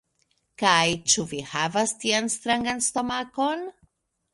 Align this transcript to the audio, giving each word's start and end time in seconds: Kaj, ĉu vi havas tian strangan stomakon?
Kaj, 0.61 0.87
ĉu 1.13 1.27
vi 1.35 1.43
havas 1.53 1.95
tian 2.01 2.33
strangan 2.39 2.87
stomakon? 2.91 3.69